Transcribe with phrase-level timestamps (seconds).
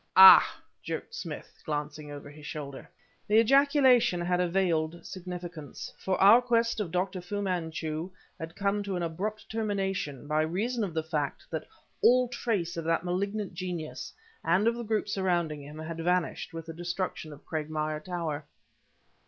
[0.17, 2.89] "Ah!" jerked Smith, glancing over his shoulder.
[3.27, 7.21] The ejaculation had a veiled significance; for our quest of Dr.
[7.21, 8.09] Fu Manchu
[8.39, 11.67] had come to an abrupt termination by reason of the fact that
[12.01, 14.11] all trace of that malignant genius,
[14.43, 18.47] and of the group surrounding him, had vanished with the destruction of Cragmire Tower.